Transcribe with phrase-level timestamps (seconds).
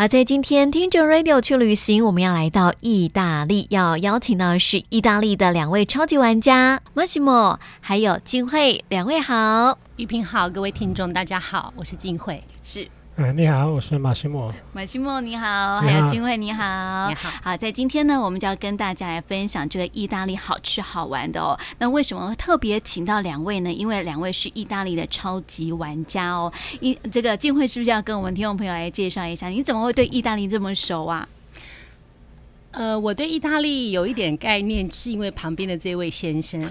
[0.00, 12.86] 好，在今天听着 Radio 去旅行，我们要来到意大利，要邀请到的是意大利的两位超级玩家 Massimo 还有金慧，两位好，玉萍好，各位听众大家好，我是金慧，是。
[13.18, 14.54] 哎，你好，我是马西莫。
[14.72, 17.28] 马西莫，你好，还有金惠，你好，你好。
[17.42, 21.58] 好，在今天呢，我们就要跟大家来分享这个意大利好吃好玩的哦。
[21.78, 23.72] 那为什么特别请到两位呢？
[23.72, 26.52] 因为两位是意大利的超级玩家哦。
[26.78, 29.48] 一，这个金慧是不是要跟我们听众朋友来介绍一下？
[29.48, 31.26] 你怎么会对意大利这么熟啊？
[32.78, 36.62] 呃，我对意大利有一点概念，是因为旁边的这位先生。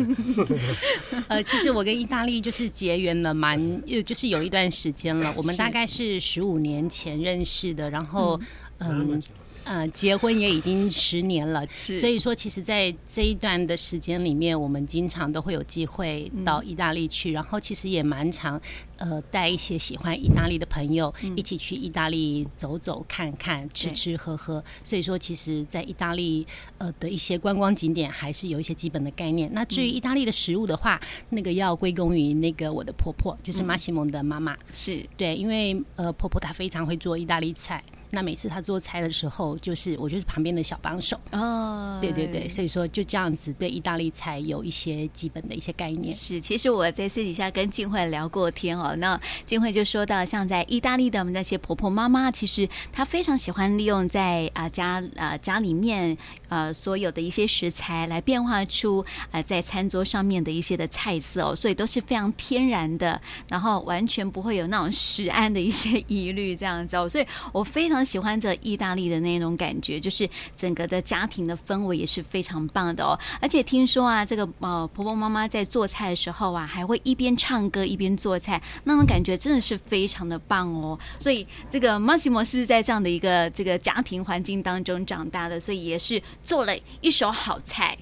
[1.28, 5.32] 呃，其实我跟意大利就是结缘了蛮，就是有一段时间了。
[5.34, 8.46] 我们大概是十五年前认识的，然后嗯。
[8.78, 9.22] 嗯
[9.64, 18.60] 呃，结婚也已经十年了，所以说，其实，在这一段的时间里面，我们经常都会有机会到意大利去，然后其实也蛮常，
[18.98, 24.62] 呃，带一些喜欢意大利的朋友一起去意大利走走看看，吃吃喝喝。
[24.84, 26.46] 所以说，其实，在意大利
[26.78, 29.50] 呃的一些观光景点，还是有一些基本的概念。
[29.52, 31.00] 那至于意大利的食物的话，
[31.30, 35.04] 那个要归功于那个我的婆婆，就是马西蒙的妈妈，是。
[35.16, 37.82] 对，因为呃，婆婆她非常会做意大利菜。
[38.10, 46.14] 那每次他做菜的时候，就是我就是旁边的小帮手哦，对对对，所以说就这样子对意大利菜有一些基本的一些概念。
[46.14, 56.16] 是，其实我在私底下跟静慧聊过天哦，那静慧就说到，像在意大利的那些婆婆妈妈，其实她非常喜欢利用在啊家啊家里面
[56.48, 67.95] 呃所有的一些食材来变化出啊在餐桌上面的一些的菜色哦，所以都是非常天然的，然后完全不会有那种食安的一些疑虑这样子哦，所以我非常。
[67.96, 73.18] 常喜欢着意大利的那种感觉，就是整个的家庭的氛围也是非常棒的哦。
[73.40, 80.98] 而且听说啊，这个呃婆婆妈妈在做菜的时候啊，还会一边唱歌一边做菜，那种感觉真的是非常的棒哦。
[81.18, 85.58] 所以这个 Massimo 是不是在这样的一个这个家庭环境当中长大的？
[85.58, 87.96] 所以也是做了一手好菜。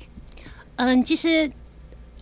[0.77, 1.51] 嗯，其实。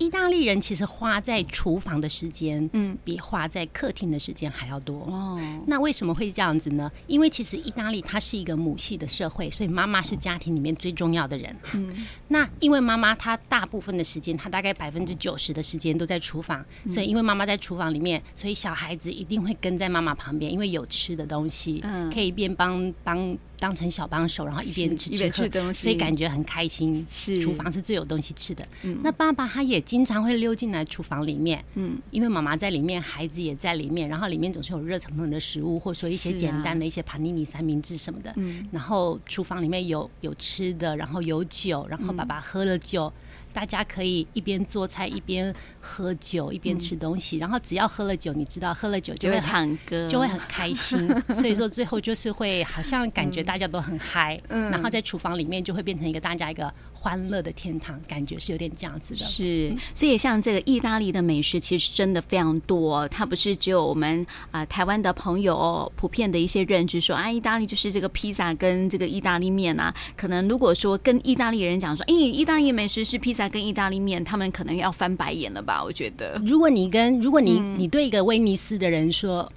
[0.03, 5.05] 意大利人其实花在厨房的时间，嗯，比花在客厅的时间还要多。
[5.05, 6.91] 哦，那为什么会这样子呢？
[7.07, 11.57] 因为其实意大利它是一个母系的社会，所以妈妈是家庭里面最重要的人。
[11.75, 11.95] 嗯，
[12.29, 23.39] 那因为妈妈她大部分的时间，她大概百分之九十的时间都在厨房，所以因为妈妈在厨房里面，所以小孩子一定会跟在妈妈旁边，因为有吃的东西，嗯，可以一边帮帮。
[23.63, 27.07] 当成小帮手，然后一边吃一边吃喝，东西，所以感觉很开心。
[27.09, 28.67] 是，厨房是最有东西吃的。
[28.83, 31.65] 嗯，那爸爸他也经常会溜进来厨房里面。
[31.75, 38.33] 嗯，因为妈妈在里面，孩子也在里面，然后里面总是有热腾腾的食物，或者说一些简单的一些盘尼尼三明治什么的。
[38.35, 43.05] 嗯，然后厨房里面有有吃的，然后有酒，然后爸爸喝了酒。
[43.07, 51.09] 嗯大家可以一边做菜一边喝酒一边吃东西，嗯，然后只要喝了酒，你知道喝了酒就会，唱歌，就会很开心。
[51.35, 56.73] 所以说最后就是会好像感觉大家都很嗨，嗯，然后在厨房里面就会变成一个大家一个。
[57.03, 59.25] 欢乐的天堂，感觉是有点这样子的。
[59.25, 63.09] 是，所以像这个意大利的美食，其实真的非常多。
[63.09, 69.93] 它不是只有我们啊、呃、台湾的朋友普遍的一些认知说，啊，意大利就是这个披萨跟这个意大利面啊。
[70.17, 75.83] 可能如果说跟意大利人讲说，哎，意大利美食是披萨跟意大利面，他们可能要翻白眼了吧？
[75.83, 79.53] 我觉得，如果你跟如果你、嗯、你对一个威尼斯的人说，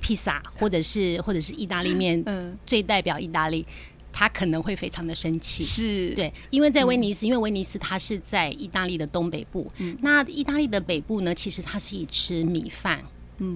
[0.00, 3.64] 披萨或者是或者是意大利面，嗯，最代表意大利。
[4.12, 6.14] 他可能会非常的生气，是。
[6.14, 13.02] 对，因为在威尼斯，嗯、因为威尼斯它是在意大利的东北部，嗯，那意大利的北部呢，其实它是以吃米饭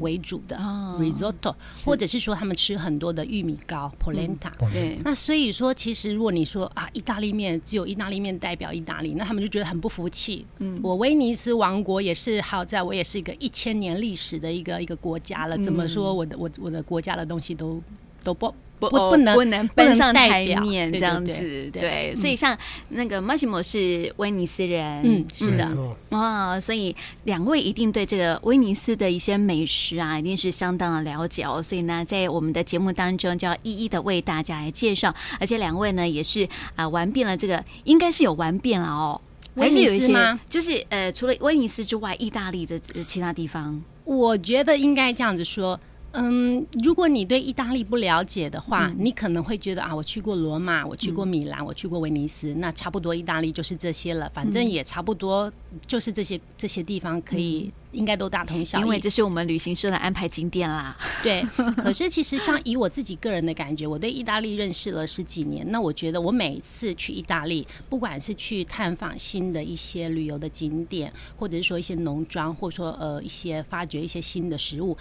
[0.00, 10.44] 为主的、嗯、risotto，或者是说他们吃很多的玉米糕 polenta，对，那所以说其实如果你说啊，意大利面只有意大利面代表意大利，那他们就觉得很不服气。
[10.58, 17.80] 嗯，我威尼斯王国也是好在我也是一个一千年历史的一个一个国家了，怎么说我的我我的国家的东西都
[18.26, 18.52] 都不。
[18.78, 22.54] 不不能不能搬上台面这样子，对，所以像
[22.90, 25.64] 那个 Massimo 是威尼斯人，嗯，是的，
[26.10, 26.94] 啊、嗯，所以
[27.24, 31.62] 两位一定对这个威尼斯的一些美食啊，一定是相当的了解哦。
[31.62, 35.14] 所以呢，在我们的节目当中，就要一一的为大家来介绍。
[35.40, 39.18] 而且两位呢，也是啊玩遍了这个，应该是有玩遍了哦，
[39.56, 40.38] 还是有一些吗？
[40.50, 45.80] 就是呃，除了威尼斯之外，意大利的其他地方，我觉得应该这样子说。
[46.18, 54.30] 嗯，如果你对意大利不了解的话，嗯、你可能会觉得啊，我去过罗马，我去过米兰，嗯、我去过威尼斯，那差不多意大利就是这些了。
[54.32, 55.52] 反正也差不多
[55.86, 58.80] 就是这些这些地方可以、嗯、应该都大同小异。
[58.80, 60.96] 因为这是我们旅行社的安排景点啦。
[61.22, 61.42] 对，
[61.76, 74.96] 可是其实像以我自己个人的感觉，我对意大利认识了十几年，那我觉得我每一次去意大利，不管是去探访新的一些旅游的景点，或者是说一些农庄，或者说呃一些发掘一些新的食物。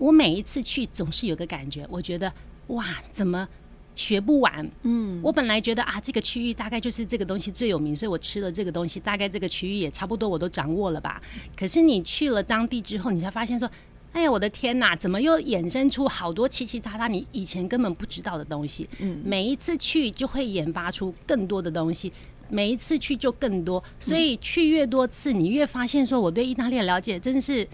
[0.00, 2.32] 我每一次去总是有个感觉，我觉得
[2.68, 3.46] 哇，怎么
[3.94, 4.66] 学不完？
[4.82, 11.20] 嗯，我本来觉得啊，这个区域大概就是这个东西最有名，所以我吃了这个东西，大概这个区域也差不多我都掌握了吧。
[11.54, 13.70] 可是你去了当地之后，你才发现说，
[14.12, 18.88] 哎呀，我的天哪，怎么又衍生出好多七七八八你以前根本不知道的东西？
[19.00, 22.10] 嗯，每一次去就会研发出更多的东西。
[22.52, 27.64] 每一次去就更多，所以去越多次，你越发现说，我对意大利的了解真是，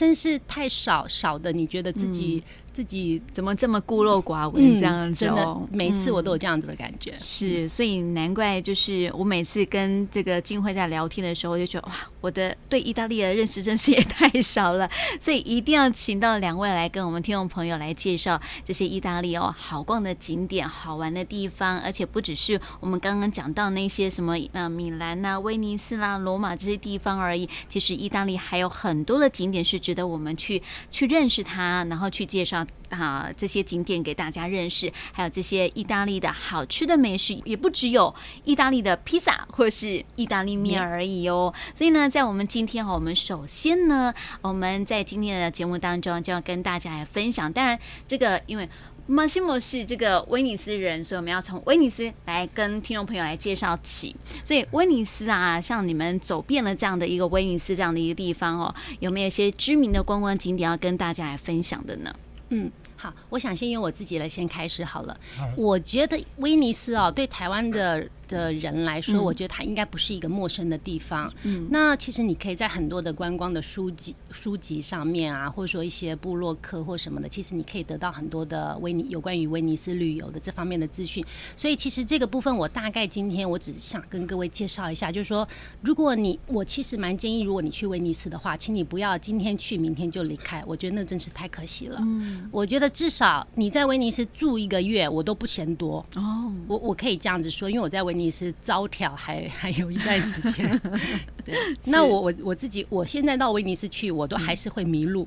[0.00, 2.42] 真是太少少的，你觉得自己。
[2.80, 5.26] 嗯自己怎么这么孤陋寡闻这样子？
[5.26, 5.28] 哦？
[5.28, 7.10] 真的，每次我都有这样子的感觉。
[7.10, 14.88] 嗯、是，所以难怪就是我每次跟这个金慧在聊天的时候，就觉得哇，我的对意大利的认识真是也太少了。
[15.20, 27.46] 所以一定要请到两位来跟我们听众朋友来介绍这些意大利哦好逛的景点、好玩的地方，而且不只是我们刚刚讲到那些什么呃米兰呐、啊、威尼斯啦、罗马这些地方而已。
[27.68, 32.66] 其实意大利还有很多的景点是值得我们去去认识它，然后去介绍。
[32.90, 38.12] 啊，这些景点给大家认识，还有这些意大利的好吃的美食，也不只有
[38.44, 41.54] 意大利的披萨或是意大利面而已哦。
[41.72, 44.12] 所以呢，在我们今天哈，我们首先呢，
[44.42, 47.52] 我们在今天的节目当中就要跟大家来分享。
[47.52, 47.78] 当然，
[48.08, 48.68] 这个因为
[49.06, 54.14] 马西莫是这个威尼斯人，所以我们要从威尼斯来跟听众朋友来介绍起。
[54.42, 62.12] 所以威尼斯啊，像你们走遍了这样的一个威尼斯这样的一个地方哦，有没有一些知名的观光景点要跟大家来分享的呢？
[62.50, 65.18] 嗯，好，我想先用我自己来先开始好了。
[65.56, 68.06] 我觉得威尼斯哦，对台湾的。
[68.30, 71.30] 的人来说，我觉得它应该不是一个陌生的地方。
[71.42, 81.24] 嗯，那其实你可以在很多的观光的书籍书籍上面啊，或者说一些部落客或什么的，其实你可以得到很多的威尼有关于威尼斯旅游的这方面的资讯。
[81.56, 85.46] 所以其实这个部分，我大概今天我只是想跟各位介绍一下，就是说，
[85.82, 90.62] 如果你我其实蛮建议，如果你去威尼斯的话，请你不要今天去，明天就离开。
[90.64, 91.98] 我觉得那真是太可惜了。
[92.00, 96.04] 嗯，我觉得至少你在威尼斯住一个月，我都不嫌多。
[96.14, 98.19] 哦，我我可以这样子说，因为我在威尼。
[98.20, 100.78] 你是招挑还还有一段时间，
[101.44, 101.54] 对。
[101.84, 105.26] 那我我我自己，我现在到威尼斯去，我都还是会迷路。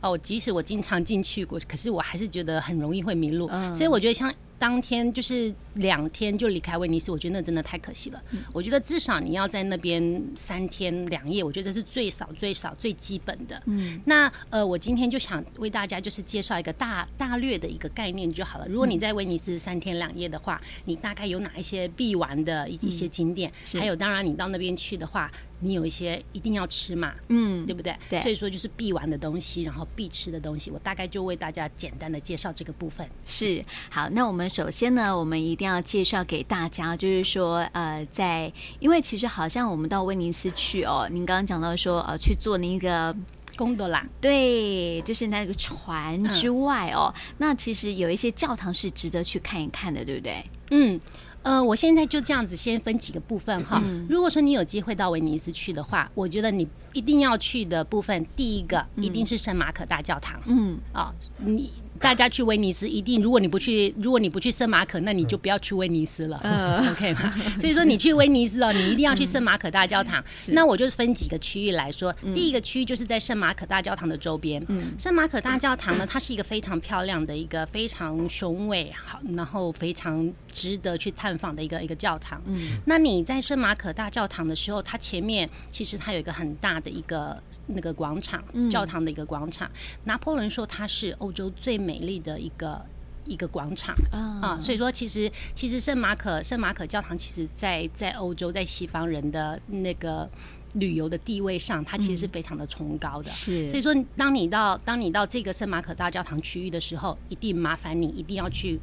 [0.00, 3.48] 哦，即使我经常进去过，可是我还是觉得很容易会迷路。
[3.72, 4.32] 所以我觉得像。
[4.58, 8.22] 当天就是两天就离开威尼斯，我觉得那真的太可惜了。
[8.32, 13.60] 嗯、我觉得至少你要在那边三天两夜，我觉得这是最少最少最基本的。
[13.66, 18.66] 嗯，那呃，我今天就想为大家就是介绍一个大大略的一个概念就好了。
[18.68, 23.50] 如果你在威尼斯三天两夜的话，你大概有哪一些必玩的一一些景点？
[23.74, 25.30] 嗯、还有，当然你到那边去的话。
[25.64, 27.96] 你有一些一定要吃嘛，嗯，对不对？
[28.10, 33.08] 对，所以说就是必玩的东西，然后必吃的东西，我大概就为大家简单的介绍这个部分。
[33.26, 43.14] 是，好，那我们首先呢，我们一定要介绍给大家，就是说，呃，在因为其实好像我们到威尼斯去哦，您刚刚讲到说，呃，去做那个
[43.56, 50.44] 贡多拉，对，就是那个船之外哦，嗯，那其实有一些教堂是值得去看一看的，对不对？
[50.70, 51.00] 嗯。
[51.44, 53.82] 呃，我现在就这样子先分几个部分哈。
[54.08, 60.40] 如果说你有机会到威尼斯去的话，我觉得你一定要去的部分，第一个一定是圣马可大教堂。
[60.46, 61.68] 嗯，啊，你。
[61.98, 66.40] 大家去威尼斯一定，如果你不去，如果你不去圣马可，那你就不要去威尼斯了。
[66.42, 67.32] 嗯， OK 吗？
[67.60, 70.22] 所以说你去威尼斯哦，你一定要去圣马可大教堂。
[70.48, 74.64] 那我就分几个区域来说，第一个区域就是在圣马可大教堂的周边。
[74.68, 82.42] 嗯，圣马可大教堂呢，它是一个非常漂亮的一个非常雄伟好，然后非常值得去探访的一个一个教堂。
[82.46, 89.70] 嗯，那你在圣马可大教堂的时候，它前面其实它有一个很大的一个那个广场，教堂的一个广场。
[90.04, 91.98] 拿破仑说它是欧洲最美。
[92.02, 92.84] 丽的一个
[93.24, 100.28] 一个广场啊，所以说其实其实圣马可圣马可教堂，其实在在欧洲在西方人的那个
[100.74, 103.30] 旅游的地位上，它其实是非常的崇高的。
[103.30, 108.80] 是，所以说当你到当你到这个圣马可大教堂区域的时候，一定麻烦你一定要去。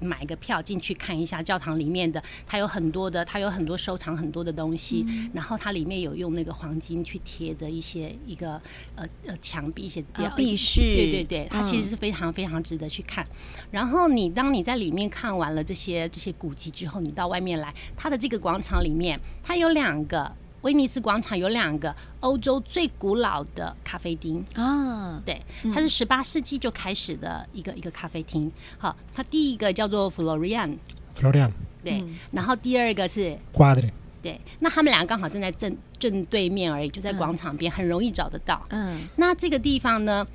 [0.00, 8.60] 买个票进去看一下教堂里面的，它有很多的，它有很多收藏很多的东西，嗯、然后它里面有用那个黄金去贴的一些一个
[8.94, 10.02] 呃呃墙壁一些
[10.36, 13.24] 壁饰，对对对，它其实是非常非常值得去看。
[13.24, 20.30] 嗯、然后你当你在里面看完了这些这些古迹之后，你到外面来，它的这个广场里面，它有两个。
[20.64, 24.42] 威尼斯广场有两个欧洲最古老的咖啡厅。
[24.54, 25.38] 啊，对，
[25.72, 28.50] 它是十八世纪就开始的一个一个咖啡厅。
[28.78, 31.50] 好，它第一个叫做 Florian，Florian，
[31.82, 32.02] 对，
[32.32, 33.90] 然后第二个是 Quadri，
[34.22, 38.66] 对，那他们俩刚好正在正正对面而已，就在广场边，很容易找得到。
[38.70, 40.26] 嗯，那这个地方呢，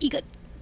[0.00, 0.20] 一个。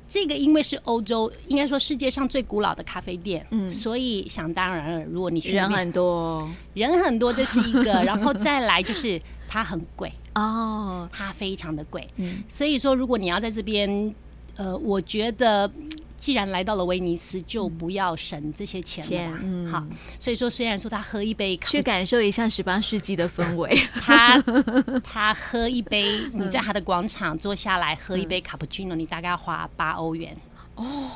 [0.09, 10.11] 这个因为是欧洲，应该说世界上最古老的咖啡店，嗯，所以想当然了，如果你去人很多，人很多，这是一个， 然后再来就是它很贵。
[10.35, 14.15] 哦，它非常的贵，嗯，所以说如果你要在这边，
[14.57, 15.71] 呃，我觉得
[16.19, 19.39] 既然来到了威尼斯，就不要省这些钱了。
[19.41, 19.83] 嗯，好，
[20.21, 23.75] 所以说虽然说他喝一杯，去感受一下十八世纪的氛围。
[23.95, 24.39] 他
[25.03, 30.37] 他喝一杯，你在他的广场坐下来喝一杯卡布奇诺，你大概要花八欧元。
[30.75, 31.11] 哦。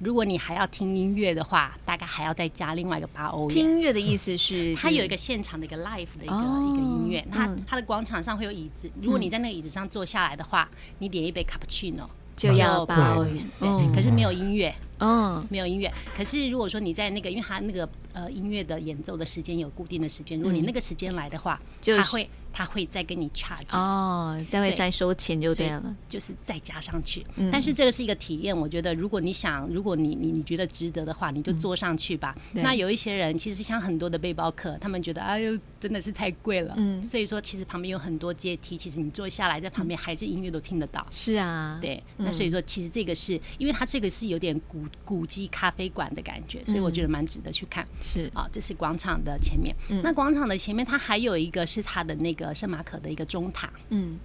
[0.00, 3.48] 如果你还要听音乐的话，大概还要再加另外一个八欧元。
[3.48, 7.26] 听音乐的意思是，它有一个现场的一个 live 的一个、哦、一个音乐。
[7.32, 12.06] 它它的广场上会有椅子，如果你在那个椅子上坐下来的话，你点一杯 cappuccino
[12.38, 13.44] 就要八欧元。
[13.60, 14.74] 对，对，可是没有音乐。
[15.00, 15.92] 嗯，没有音乐。
[16.16, 22.28] 可是如果说你在那个，因为它那个呃音乐的演奏的时间有固定的时间，如果你那个时间来的话，它会。
[22.58, 27.24] 他会再跟你 charge 哦，再会再收钱就对了，就是再加上去。
[27.36, 32.34] 嗯、但是这个是一个体验，我觉得如果你想，如果你你你觉得值得的话，你就坐上去吧。
[32.54, 41.06] 嗯、那有一些人其实像很多的背包客，他们觉得哎呦真的是太贵了，嗯，所以说其实旁边有很多阶梯，其实你坐下来在旁边还是音乐都听得到。
[41.12, 42.02] 是啊，对。
[42.16, 47.86] 那所以说其实这个是因为它这个是有点古古迹咖啡馆的感觉，所以我觉得蛮值得去看。
[48.02, 49.72] 是啊，这是广场的前面。
[49.90, 53.28] 嗯、那广场的前面它还有一个是它的那个圣马可的一个。
[53.28, 54.18] 钟塔，嗯，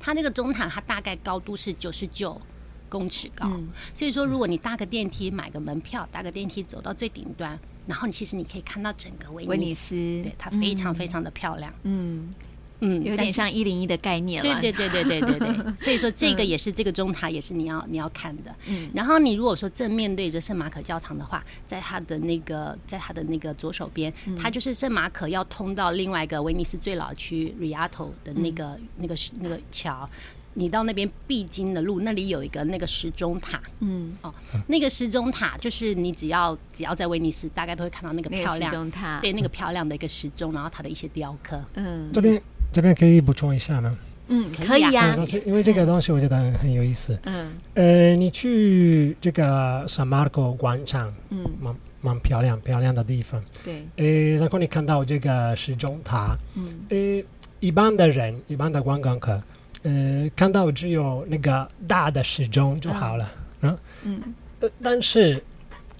[0.00, 2.40] 它那个钟塔，它大概高度是九十九
[2.88, 10.22] 公尺高，嗯、所以说如果你搭个电梯，买个门票，搭个电梯走到最顶端，然后你其实你可以看到整个威尼斯，尼斯。
[10.22, 12.32] 对，它非常非常的漂亮，嗯。
[12.80, 14.60] 嗯嗯，有点像一零一的概念了。
[14.60, 18.54] 对对对对对对对， 所以说这个也是这个钟塔，也是你要你要看的。
[18.66, 30.08] 嗯，然后你如果说正面对着圣马可教堂的话，在它的那个在它的那个左手边，它就是圣马可要通到另外一个威尼斯最老区 Rialto 的那个那个那个桥，
[30.54, 33.60] 你到那边必经的路，那里有一个那个时钟塔。
[33.80, 34.34] 嗯，哦，
[34.68, 41.62] 那个时钟塔就是你只要只要在威尼斯，大概都会看到那个漂亮钟塔，对，那个漂亮的一个时钟，然后它的一些雕刻。
[41.74, 42.40] 嗯，这边。
[42.72, 43.96] 这边可以补充一下吗？
[44.28, 45.16] 嗯，可以呀、啊。
[45.44, 47.18] 因为这个东西我觉得很有意思。
[47.24, 53.42] 嗯，呃，你去这个圣马可广场，嗯，蛮蛮漂亮漂亮的地方。
[53.64, 53.84] 对。
[53.96, 57.24] 呃，然后你看到这个时钟塔，嗯，呃，
[57.58, 59.42] 一般的人，一般的观光客，
[59.82, 63.32] 呃，看到只有那个大的时钟就好了。
[63.62, 63.78] 嗯。
[64.04, 64.22] 嗯。
[64.60, 65.42] 呃，但是，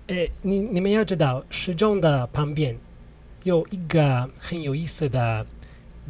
[0.06, 2.78] 呃，你你们要知道，时钟的旁边
[3.42, 5.44] 有一个很有意思的。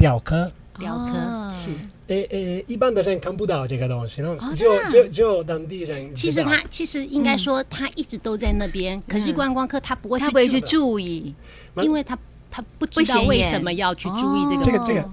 [0.00, 1.70] 雕刻，雕刻是，
[2.06, 6.14] 诶诶，一般的人看不到这个东西，然后只有只有只有当地人。
[6.14, 11.34] 其实他其实应该说他一直都在那边，可是观光客他不会他不会去注意，
[11.82, 12.18] 因为他
[12.50, 14.64] 他不知道为什么要去注意这个。
[14.64, 15.04] 这个这个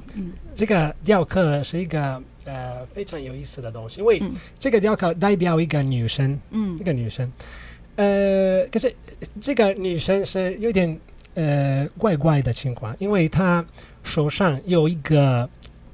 [0.56, 4.24] 这个雕刻是一个呃非常有意思的东西，因为
[4.58, 7.30] 这个雕刻代表一个女生，嗯，一个女生，
[7.98, 8.96] 呃，可是
[9.42, 10.98] 这个女生是有点
[11.34, 13.66] 呃怪怪的情况，因为她。
[14.08, 15.48] 手上有一个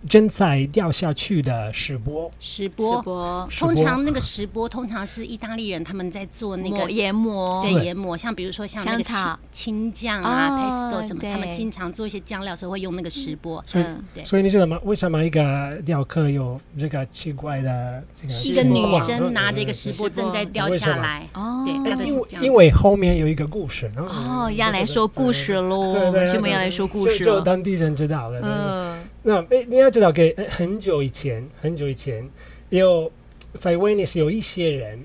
[0.08, 13.64] 正在掉下去的石钵，石钵，通常那个石钵通常是意大利人他们在做那个研磨，对研磨，像比如说像那个青青酱啊、pesto 什么，他们经常做一些酱料时候会用那个石钵。
[13.66, 13.86] 所以，
[14.26, 14.78] 所以你知道吗？
[14.84, 21.26] 为什么一个雕刻有这个奇怪的这个一个女生拿着一个石钵正在掉下来？
[21.64, 23.90] 哦，对，因为因为后面有一个故事。
[23.98, 27.24] 哦，要来说故事喽，为什么要来说故事？
[27.24, 28.40] 就当地人知道了。
[28.44, 29.04] 嗯。
[29.24, 32.30] 那诶，你要知道，给很久以前，很久以前，
[32.70, 33.10] 有
[33.54, 35.00] 在威尼斯有一些人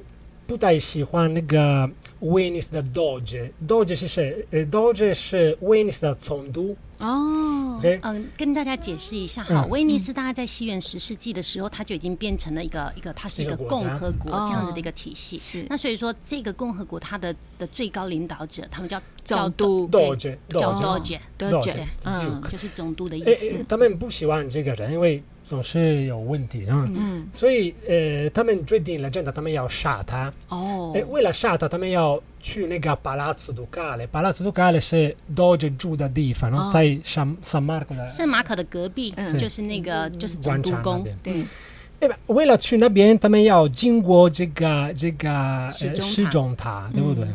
[0.48, 1.88] 不太喜欢那个
[2.20, 3.50] 威尼斯的 Doge。
[3.68, 4.46] Doge 是谁？
[4.50, 6.74] 呃，Doge 是威尼斯的总督。
[7.00, 15.38] 哦，嗯，跟大家解释一下哈，威尼斯大概在西元十世纪的时候，它就已经变成了一个一个，它是一个共和国这样子的一个体系。
[15.38, 15.66] 是。
[15.68, 23.64] 那所以说，这个共和国它的的最高领导者，他们叫总督，Doge，叫 Doge，Doge，嗯，就是总督的意思。
[23.68, 26.88] 他们不喜欢这个人，因为总是有问题啊。
[26.94, 27.26] 嗯。
[27.34, 30.32] 所以呃，他们决定了，真的，他们要杀他。
[30.48, 30.92] 哦。
[31.08, 32.22] 为了杀他，他们要。
[32.40, 41.04] 去那个巴拉茨杜卡雷，巴拉茨杜卡雷是 Doge 住的地方，然后在圣圣马可的圣马可的隔壁，就是那个就是总督宫。
[41.20, 47.26] 对，吧，为了去那边，他们要经过这个这个时钟塔，对不对？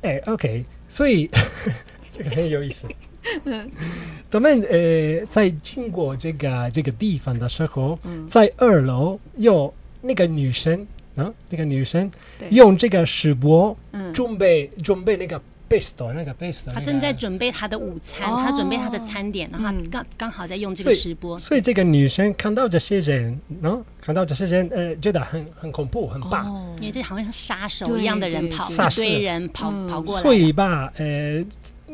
[0.00, 1.30] 哎，OK，所以
[2.10, 2.88] 这个很有意思。
[4.30, 7.98] 他们呃在经过这个这个地方的时候，
[8.28, 10.86] 在二楼有那个女生。
[11.20, 12.08] 嗯，那个女生
[12.50, 13.76] 用这个石钵
[14.14, 15.36] 准备准备那个
[15.68, 21.36] pesto，那个 pesto，她正在准备她的午餐，她准备她的餐点，然后刚刚好在用这个石钵。
[21.36, 26.44] 所以这个女生看到这些人，嗯，看到这些人，呃，觉得很很恐怖，很怕，
[26.78, 30.22] 因为这好像像杀手一样的人跑，一堆人跑跑过来。
[30.22, 31.44] 所以吧，呃，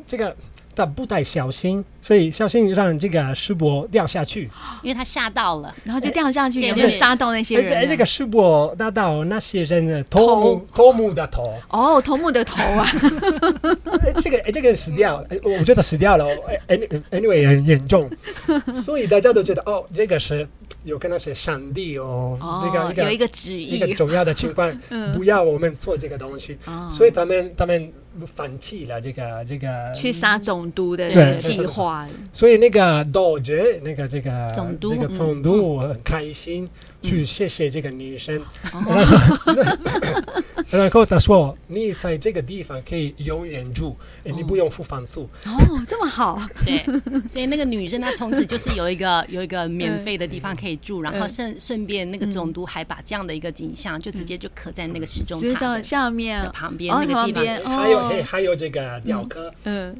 [0.06, 0.36] 这个
[0.74, 4.50] 他不太小心，所以小心让这个师伯掉下去，
[4.82, 7.76] 因为他吓到了，然后就掉下去，然后就扎到那些人。
[7.76, 11.54] 而且这个石簸打到那些人的头目头目的头。
[11.70, 12.86] 哦，头目的头啊！
[14.02, 16.26] 哎，这个哎，这个死掉，哎，我觉得死掉了。
[16.66, 16.76] 哎
[17.10, 18.10] ，anyway 很严重，
[18.84, 20.46] 所以大家都觉得哦，这个是
[20.84, 27.92] 有可能是上帝哦，哦这个一个有一个旨意，一个重要的情况， 嗯、不要我们做这个东西，哦、所以他们他们。
[28.34, 29.92] 放弃了这个这个。
[29.94, 34.94] 去杀总督的计划，所以那个 Doge 那个这个总督。
[34.94, 36.68] 这个总督很开心
[37.02, 38.40] 去谢谢这个女生，
[40.70, 45.22] 然后他说你在这个地方可以永远住，你不用付房租。
[45.46, 46.84] 哦，这么好，对，
[47.28, 56.42] 所以那个女生她从此就是有一个有一个免费的地方可以住，然后顺顺便那个总督还把这样的一个景象就直接就刻在那个时钟塔下面。
[56.42, 58.03] 的旁边那个地方，还有。
[58.22, 59.96] 还有这个雕刻，嗯，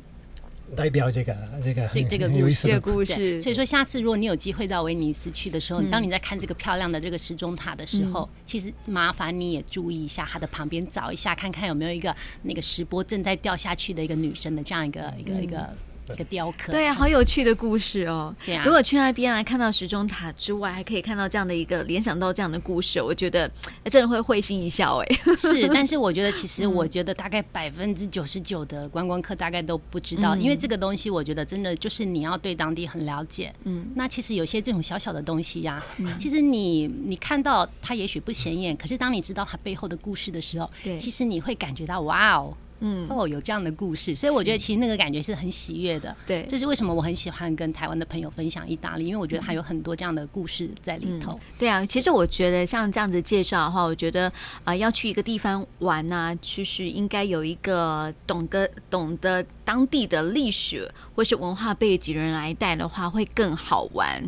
[0.77, 2.81] 代表这个这个这这个故事。
[2.81, 3.41] 故事。
[3.41, 15.69] 所以说，下次如果你有机会到威尼斯去的时候，当你在看这个漂亮的这个时钟塔的时候，其实麻烦你也注意一下它的旁边，找一下看看有没有一个那个石波正在掉下去的一个女生的这样一个一个一个。
[16.13, 18.35] 一个雕刻，对啊，好有趣的故事哦。
[18.45, 23.51] 对啊，如果去那边来看到时钟塔之外，还可以看到这样的一个联想到这样的故事，我觉得
[23.85, 25.07] 真的会会心一笑哎。
[25.39, 33.53] 是，但是我觉得其实我觉得大概百分之九十九的观光客大概都不知道，嗯、因为这个东西我觉得真的就是你要对当地很了解。
[33.65, 42.55] 嗯，那其实有些这种小小的东西呀、啊，嗯、其实你你看到它也许不显眼，可是当你知道它背后的故事的时候，对，其实你会感觉到哇哦。
[42.87, 46.15] 嗯，哦，有这样的故事，所以我觉得其实那个感觉是很喜悦的。
[46.27, 51.33] 对，这是为什么我很喜欢跟台湾的朋友分享意大利，因为我觉得它有很多这样的故事在里头。
[51.33, 64.23] 嗯、对啊，其实我觉得像这样子介绍的话，我觉得啊、呃，要去一个地方玩呢、啊，其实应该有一个懂得懂得当地的历史或是文化背景的人来带的话，会更好玩。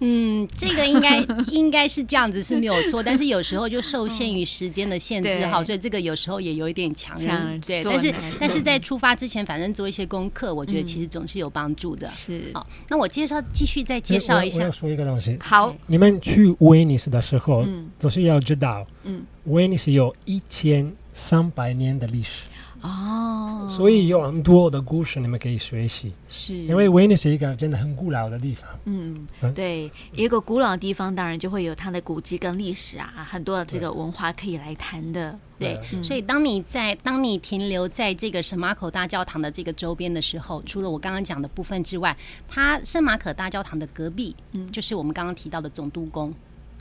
[0.00, 12.08] 嗯，这个应该 应该是这样子是没有错，但是有时候就受限于时间的限制哈，所以这个有时候也有一点强人对，但是但是在出发之前，反正做一些功课，我觉得其实总是有帮助的。
[12.10, 15.38] 是，好，那我介绍继续再介绍一下，我要说一个东西。
[15.40, 17.64] 好，你们去威尼斯的时候，
[17.98, 22.44] 总是要知道，嗯，威尼斯有一千三百年的历史。
[22.86, 26.54] 哦，所以有很多的故事你们可以学习，是。
[26.54, 28.70] 因为威尼斯是一个真的很古老的地方。
[28.84, 35.36] 嗯，对，一个古老的地方，当然就会有它的古迹跟历史啊，很多的这个文化可以来谈的。
[35.58, 46.32] 对，对，所以当你在当你停留在这个圣马可大教堂的这个周边的时候，除了我刚刚讲的部分之外，它圣马可大教堂的隔壁，嗯，就是我们刚刚提到的总督宫。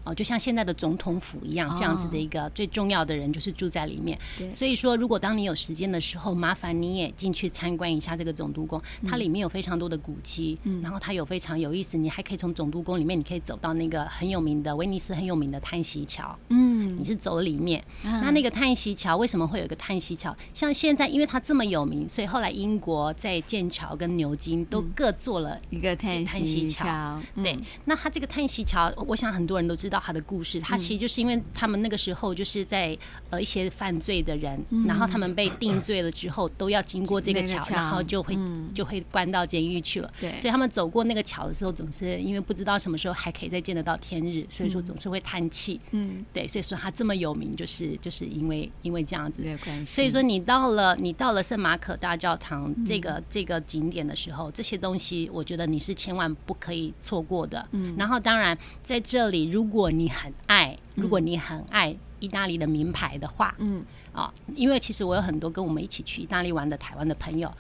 [0.06, 4.18] 哦，就像现在的总统府一样，这样子的一个最重要的人就是住在里面。
[4.40, 8.82] 哦、所以说，如果当你有时间的时候，麻烦你也进去参观一下这个总督宫。
[9.08, 11.98] 它里面有非常多的古迹，嗯、然后它有非常有意思。
[11.98, 16.38] 你还可以从总督宫里面，你可以走到那个很有名的威尼斯很有名的叹息桥。
[16.50, 17.84] 嗯，你是走里面。
[18.04, 20.36] 啊、那那个叹息桥为什么会有一个叹息桥？
[20.54, 27.20] 像现在，因为它这么有名，所以后来英国在剑桥跟牛津都各做了一个叹息桥。
[27.36, 29.95] 对，那它这个叹息桥，我想很多人都知道。
[30.00, 32.98] 他的故事，他其实就是因为他们那个时候就是在
[33.30, 38.38] 呃一些犯罪的人，然后他们被定罪了之后，都要经过这个桥，然后就会
[38.74, 40.12] 就会关到监狱去了。
[40.20, 45.80] 对，所以他们走过那个桥的时候，总是因为不知道什么时候还可以再见得到天日，所以说总是会叹气。
[45.92, 49.94] 嗯，对，所以说他这么有名，就是就是因为因为这样子的关系。
[49.94, 57.68] 所以说你到了你到了圣马可大教堂这个这个景点的时候，这些东西我觉得你是千万不可以错过的。
[57.72, 67.52] 嗯，然后当然在这里如果你很爱，如果你很爱意大利的名牌的话，嗯，啊，因为其实我有很多跟我们一起去意大利玩的台湾的朋友，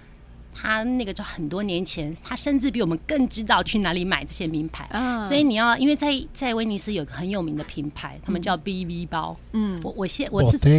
[0.57, 10.69] 他那个就很多年前，他甚至比我们更知道去哪里买这些名牌，嗯，所以你要，因为在在威尼斯有个很有名的品牌，他们叫 BV 包，嗯，我我现我自己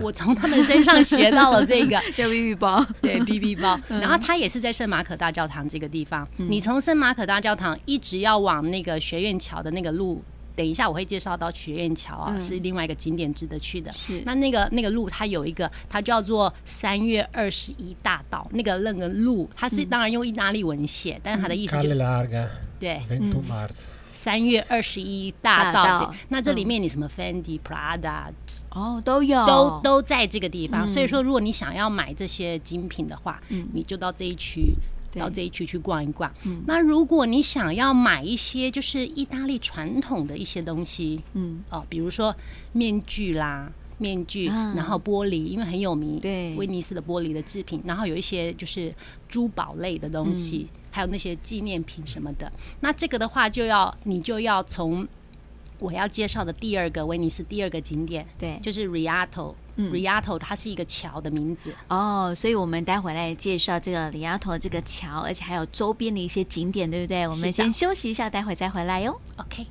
[0.00, 10.22] 我从他们身上学到了这个 叫 BV 包， 对 BV 包， 然后他也是在圣马可大教堂这个地方，你从圣马可大教堂一直要往那个学院桥的那个路。
[10.54, 13.92] 等一下，我会介绍到学院桥啊，是另外一个景点值得去的。
[13.92, 18.46] 是那那个那个路，它有一个，它叫做三月二十一大道。
[18.52, 21.94] 那个那个路，它是当然用意大利文写，但是它的意思就是
[22.78, 23.00] 对，
[24.12, 26.14] 三月二十一大道。
[26.28, 28.24] 那这里面你什么 Fendi、Prada
[28.70, 30.86] 哦都有，都都在这个地方。
[30.86, 33.40] 所以说，如果你想要买这些精品的话，
[33.72, 34.74] 你就到这一区。
[35.20, 36.32] 到这一区去逛一逛。
[36.44, 42.34] 嗯，那如果你想要买一些就是意大利传统的一些东西，嗯，哦，比如说
[42.72, 43.70] 面具啦。
[43.98, 48.92] 面具，然后玻璃，因为很有名，对，威尼斯的玻璃的制品，然后有一些就是
[49.28, 52.50] 珠宝类的东西，还有那些纪念品什么的。
[52.80, 55.06] 那这个的话，就要你就要从
[55.82, 59.54] 我要介绍的第二个威尼斯第二个景点，对，就是 Rialto。
[59.74, 67.26] Rialto 它是一个桥的名字哦，所以我们待会来介绍这个 Rialto 这个桥，而且还有周边的一些景点，对不对？
[67.26, 69.18] 我们先休息一下，待会再回来哟。
[69.36, 69.66] OK。